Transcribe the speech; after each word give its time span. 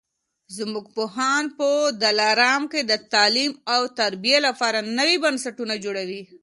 زموږ 0.57 0.85
پوهان 0.95 1.43
په 1.57 1.69
دلارام 2.03 2.61
کي 2.71 2.81
د 2.85 2.91
تعلیم 3.13 3.51
او 3.73 3.81
تربیې 3.99 4.37
لپاره 4.47 4.79
نوي 4.97 5.17
بنسټونه 5.23 5.73
جوړوي 5.83 6.21